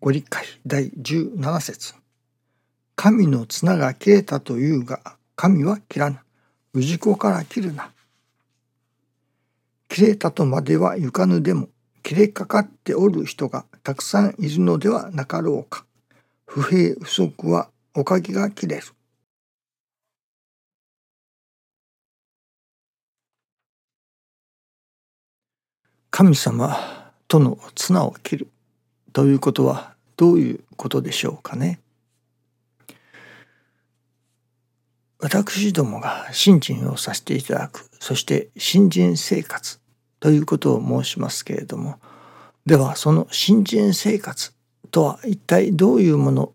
[0.00, 1.92] ご理解第17節
[2.94, 5.00] 神の綱が切れたというが、
[5.34, 6.18] 神は切らぬ。
[6.72, 7.90] 氏子から切るな。
[9.88, 11.68] 切れたとまではゆかぬでも、
[12.04, 15.84] 切れかかっておる人がたくさんいるのではなかろうか。
[16.46, 18.84] 不平不足はおかげが切れる。
[26.12, 28.48] 神様との綱を切る
[29.18, 31.80] ということはどういうことでしょうかね。
[35.18, 39.80] 私どもが信心をさせていただくそして新人生活
[40.20, 41.98] ということを申しますけれども
[42.64, 44.54] ではその新人生活
[44.92, 46.52] とは一体どういうもの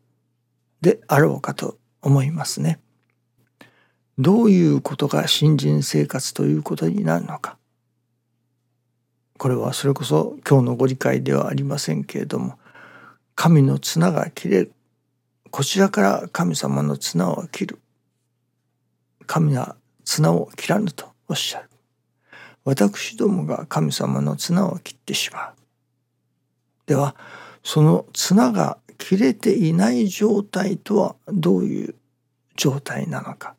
[0.80, 2.80] であろうかと思いますね。
[4.18, 7.58] どういうことが新人生活ということになるのか。
[9.38, 12.58] これはそれこそ今日のご理解ではありませんけれども
[13.36, 14.74] 神の綱が切れる。
[15.50, 17.80] こちらから神様の綱を切る。
[19.26, 21.70] 神は綱を切らぬとおっしゃる。
[22.64, 25.54] 私どもが神様の綱を切ってしまう。
[26.86, 27.16] では
[27.64, 31.96] その綱が切れていない状態とはどういう
[32.56, 33.56] 状態なのか。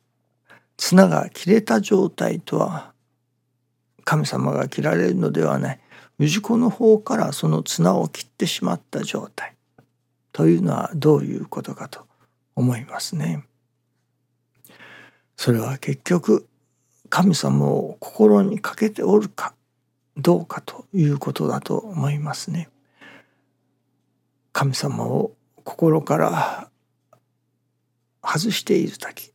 [0.77, 2.94] 綱が切れた状態とは
[4.05, 5.79] 神様が切られるのではない
[6.19, 9.55] 氏子の方からその綱を切ってしまった状態
[10.31, 12.05] というのはどういうことかと
[12.55, 13.45] 思いますね。
[15.35, 16.47] それは結局
[17.09, 19.53] 神様を心にかけておるか
[20.15, 22.69] どうかということだと思いますね。
[24.53, 25.33] 神様を
[25.65, 26.69] 心から
[28.23, 29.33] 外している時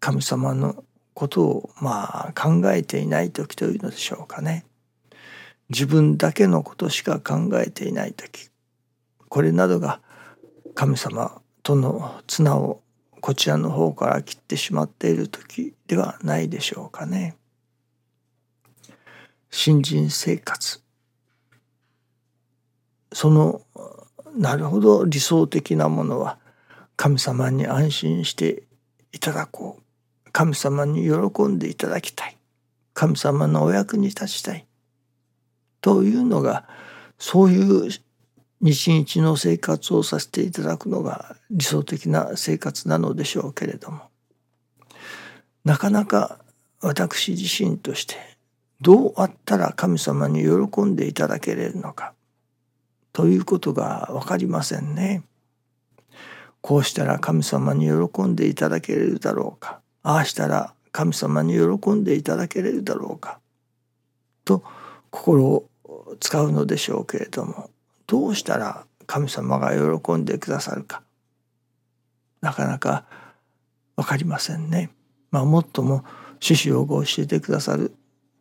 [0.00, 4.64] 神様のことをまあ考えていない時というのでしょうかね。
[5.68, 8.50] 自分だけのことしか考えていない時。
[9.28, 10.00] これなどが
[10.74, 12.82] 神様との綱を
[13.20, 17.36] こちらの方から切ってしまっている時ではないでしょうかね。
[19.50, 20.80] 新人生活。
[23.12, 23.62] その
[24.36, 26.38] なるほど理想的なものは
[26.96, 28.62] 神様に安心して
[29.12, 29.79] いただこう。
[30.32, 32.36] 神様に喜んでいただきたい。
[32.94, 34.66] 神様のお役に立ちたい。
[35.80, 36.68] というのが
[37.18, 37.90] そういう
[38.60, 44.10] 日々の生活をさせていただくのが理想的な生活なのでしょうけれども。
[45.64, 46.38] なかなか
[46.80, 48.16] 私自身として
[48.80, 52.14] どうあったら神様に喜んでいただけれるのか。
[53.12, 55.22] ということが分かりませんね。
[56.60, 59.80] こうしたら神様に喜んでいただけれるだろうか。
[60.02, 63.38] ああしたら神様に喜んでいただけれるだろうか
[64.44, 64.62] と
[65.10, 65.66] 心を
[66.18, 67.70] 使うのでしょうけれども
[68.06, 71.02] どうしたら神様が喜んでくださるか
[72.40, 73.04] なかなか
[73.96, 74.90] 分かりませんね。
[75.30, 76.04] まあ、もっとも
[76.40, 77.94] 獅子をご教えてくださる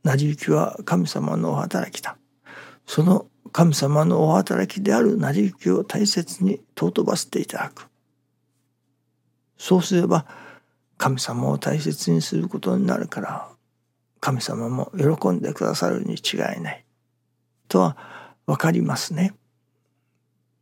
[0.03, 2.17] 成り行きは神様のお働きだ。
[2.85, 7.87] その神様のお働きである成り行きを大切に尊ばせていただく。
[9.57, 10.25] そうすれば
[10.99, 13.47] 神様を大切にすることになるから
[14.19, 16.85] 神様も喜んでくださるに違いない
[17.69, 17.97] とは
[18.45, 19.33] 分かりますね。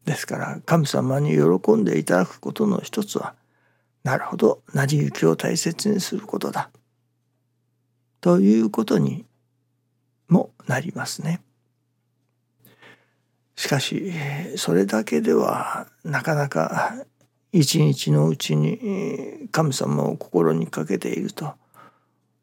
[0.06, 3.34] ですから神様に喜んでいただくことの一つは
[4.04, 6.70] なるほど成り行きを大切にすることだ
[8.22, 9.26] ということに
[10.30, 11.42] もなりますね。
[13.56, 14.14] しかし
[14.56, 16.94] それだけではなかなか
[17.60, 21.56] 一日のうちに神様を心にかけていると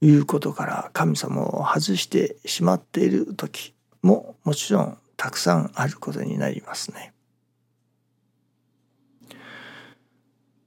[0.01, 7.13] いうことから神様を外してしまっている時ももちろんたくさんあることになりますね。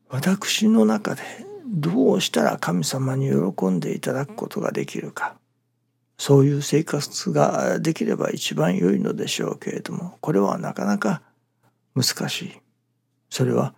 [0.09, 1.21] 私の中で
[1.65, 5.35] どうしたら神様に喜んでいただくことができるか
[6.17, 11.21] そういう生活ができれば一番良いのでしょうけれどもこれはなかなか
[11.93, 12.61] 難しい
[13.29, 13.75] それは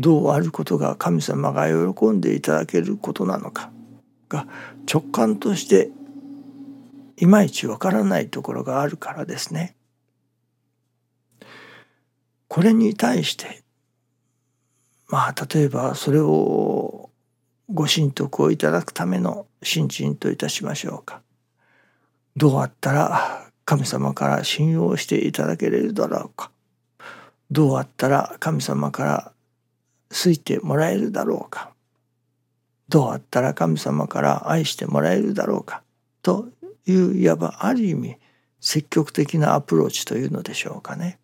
[0.00, 3.70] どうあることが神様が喜んでいただけることなのか
[4.30, 4.46] が
[4.90, 5.90] 直感として
[7.18, 9.76] いまいちわからないところがあるからですね。
[12.48, 13.62] これに対して
[15.06, 17.10] まあ例えばそれを
[17.68, 21.20] ご神徳をいただくための信心といたしましょうか。
[22.36, 26.50] どうあったら神様から信用していただけれるだろうか。
[27.50, 29.32] どうあったら神様から
[30.10, 31.72] 好いてもらえるだろうか
[32.88, 35.82] どうあったら神様から愛してもらえるだろうか
[36.22, 36.48] と
[36.86, 38.16] いういわばある意味
[38.60, 41.18] 積極的なアプローチというのでしょうかね。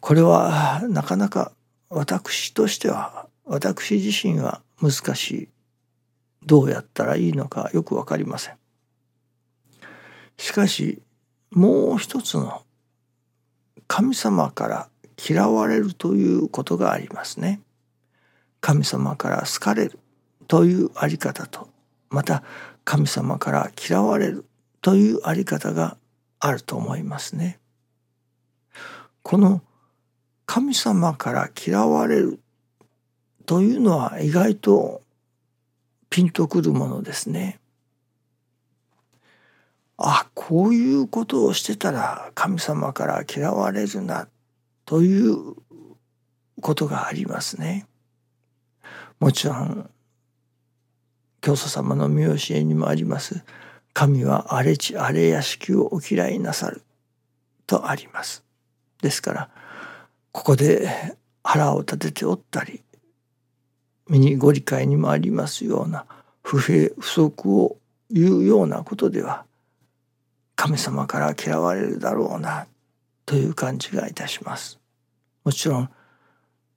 [0.00, 1.52] これはなかなか
[1.88, 5.48] 私としては私自身は難しい
[6.44, 8.56] どうやったらいいのかよく分かりません。
[10.36, 11.02] しかし
[11.50, 12.62] もう一つの
[13.86, 17.60] 神様から嫌われるということがありますね。
[18.60, 19.98] 神様から好かれる
[20.48, 21.68] というあり方と
[22.10, 22.42] また
[22.84, 24.44] 神様から嫌われる
[24.80, 25.96] というあり方が
[26.38, 27.58] あると思いますね。
[29.22, 29.62] この
[30.46, 32.40] 神様から嫌われる
[33.46, 35.02] というのは意外と
[36.10, 37.58] ピンとくるものですね。
[39.96, 44.28] あこういうことをしてたら神様から嫌われるな
[44.84, 45.54] という
[46.60, 47.86] ことがありますね。
[49.20, 49.90] もちろん
[51.40, 53.44] 教祖様の見教えにもあります
[53.92, 56.82] 神は荒れ地荒れ屋敷をお嫌いなさる
[57.66, 58.44] とあります。
[59.02, 59.50] ですから
[60.32, 62.82] ここで腹を立てておったり
[64.08, 66.06] 身にご理解にもありますような
[66.42, 67.76] 不平不足を
[68.10, 69.44] 言うようなことでは
[70.56, 72.66] 神様から嫌われるだろうな
[73.26, 74.78] という感じがいたします。
[75.44, 75.90] もちろん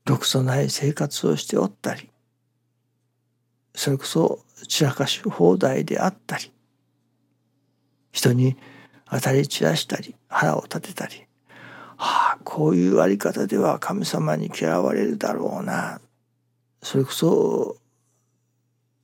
[0.05, 2.09] 独ソない生活をしておったり
[3.75, 6.51] それこそ散らかし放題であったり
[8.11, 8.57] 人に
[9.09, 11.25] 当たり散らしたり腹を立てたり
[11.97, 15.99] はあこういうあり方では神様に嫌われるだろうな
[16.81, 17.75] それこそ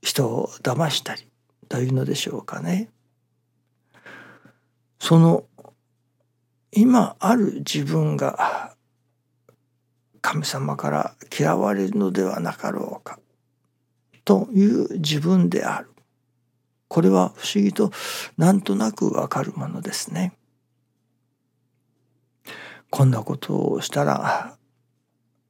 [0.01, 1.27] 人を騙したり
[1.69, 2.89] というのでしょうかね。
[4.99, 5.45] その
[6.83, 8.75] 今ある自分が
[10.19, 13.19] 神様から嫌われるのではなかろうか
[14.25, 15.89] という自分である
[16.89, 17.91] これは不思議と
[18.37, 20.33] なんとなくわかるものですね。
[22.89, 24.57] こんなことをしたら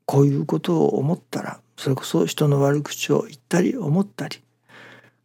[0.06, 4.44] こういうことを思ったらそれこそ人の悪口を言ったり思ったり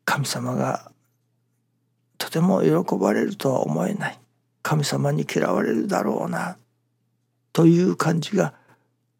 [0.07, 0.91] 神様が
[2.17, 4.19] とても喜ばれるとは思えない
[4.69, 6.59] 神様に嫌われるだろうな
[7.55, 8.53] という感じが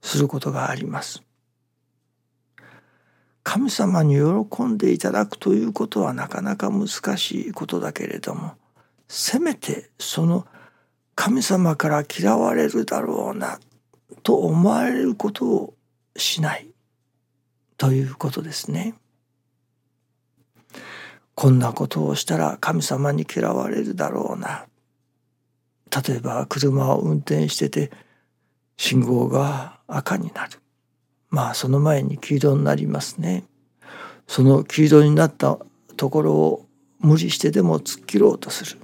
[0.03, 1.23] することがあります。
[3.45, 8.57] 神様に喜んでいただくということはなかなか難しいことだけれども
[9.09, 10.47] せめてその
[11.15, 13.59] 神様から嫌われるだろうな
[14.23, 15.75] と思われることを
[16.15, 16.67] しない
[17.79, 18.93] ということですね。
[21.35, 24.67] こんなことをしたら神様に嫌われるだろうな
[25.91, 27.91] 例えば車を運転してて
[28.77, 30.61] 信号が赤になる。
[31.31, 33.45] まあその前に黄色になりますね。
[34.27, 35.59] その黄色になった
[35.97, 36.67] ところを
[37.01, 38.79] 無理してでも突っ切ろうとする。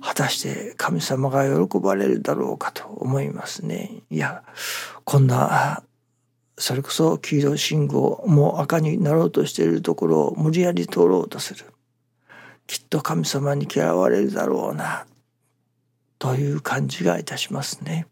[0.00, 4.02] 果たして神様が喜ばれるだろうかと思いますね。
[4.10, 4.44] いや
[5.04, 5.82] こんな
[6.58, 11.66] それこそ黄色信号も赤になろうとしているところを無理やり通ろうとする。
[12.66, 15.06] きっと神様に嫌われるだろうな
[16.18, 18.06] という感じがいたしますね。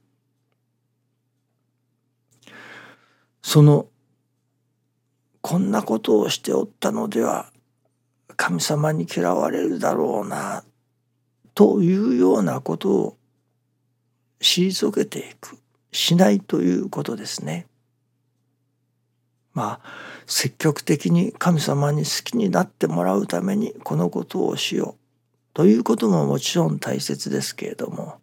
[3.42, 3.88] その
[5.40, 7.52] こんなことをしておったのでは
[8.36, 10.64] 神様に嫌われるだろうな
[11.54, 13.16] というようなことを
[14.40, 15.58] 退けていく
[15.92, 17.66] しないということですね。
[19.54, 19.90] まあ
[20.26, 25.00] 積極的に神様に好きになってもらうためにこのことをしよう
[25.54, 28.18] ということももちろん大切ですけれども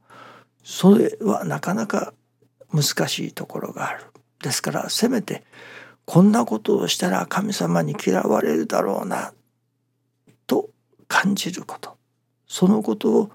[0.64, 2.14] それはなかなか
[2.74, 4.06] 難しいところがある。
[4.44, 5.44] ですからせめて
[6.06, 9.34] こんなことをしたら神様に嫌われるだろうな
[10.48, 10.70] と
[11.08, 11.98] 感じること
[12.48, 13.32] そのことを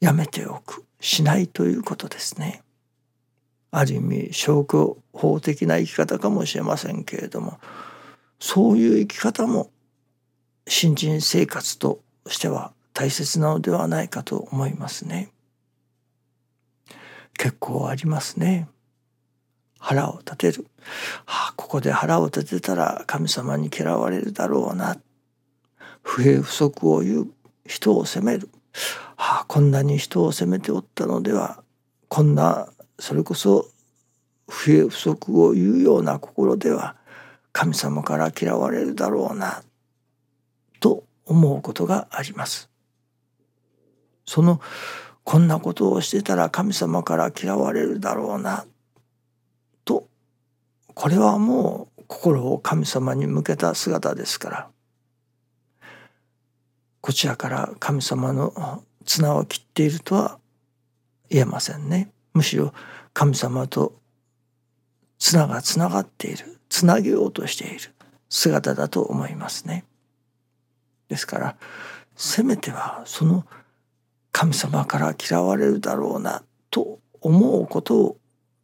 [0.00, 2.62] やめておくしないということですね。
[3.72, 7.58] ある意味消去法的な生き方かもしれませんけれども
[8.38, 9.70] そういう生き方も
[10.68, 15.30] 新人生活としては大切なのではないかと思いますね。
[17.38, 18.68] 結構ありますね。
[19.78, 20.66] 腹を立てる。
[21.24, 24.98] はあ、ここで腹を立てたら神様に嫌われるだろうな。
[26.02, 27.26] 不平不足を言う。
[27.66, 28.48] 人を責める。
[29.16, 31.62] はあ、こんなに人を責めておったのでは
[32.08, 32.68] こんな
[33.02, 33.66] それこそ
[34.48, 36.94] 不平不足を言うような心では
[37.50, 39.64] 神様から嫌われるだろうな
[40.78, 42.70] と思うことがあります。
[44.24, 44.60] その
[45.24, 48.66] こんなことをしてたら神様から嫌われるだろうな
[49.84, 50.06] と
[50.94, 54.68] これはもう心を神様に向けた姿ですから
[57.00, 60.38] こちらから神様の綱を切っているとは
[61.28, 62.12] 言えませんね。
[62.34, 62.72] むしろ
[63.12, 64.00] 神様と
[65.18, 66.58] 綱がつながっている。
[66.68, 67.94] つなげようとしている。
[68.28, 69.84] 姿だと思いますね。
[71.08, 71.56] ですから
[72.16, 73.46] せめてはその
[74.32, 78.16] 神様から嫌われるだろうなと思うことを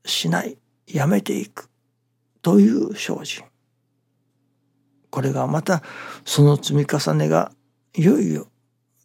[0.04, 0.56] しない。
[0.86, 1.68] やめていく。
[2.40, 3.44] という精進。
[5.10, 5.82] これがまた
[6.24, 7.52] その積み重ねが
[7.94, 8.48] いよいよ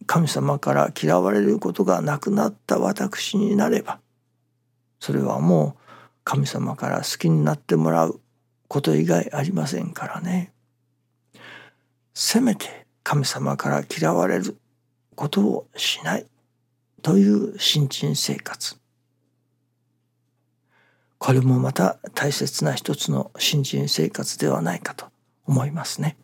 [0.05, 3.99] 神様から嫌われることがなくなった私になれば
[5.03, 5.81] それはもう
[6.23, 8.21] 神様から好きになってもらう
[8.69, 10.53] こと以外ありませんからね。
[12.13, 14.55] せめて神様から嫌われる
[15.15, 16.25] ことをしない
[17.01, 18.77] という新陳生活。
[21.17, 25.07] これもまた大切な一つの新陳生活ではないかと
[25.45, 26.15] 思いますね。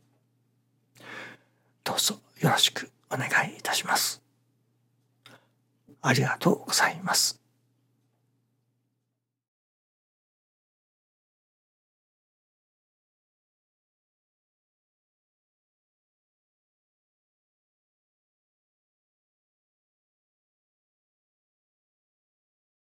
[1.83, 4.21] どうぞよろしくお願いいたします。
[6.01, 7.38] ありがとうございます。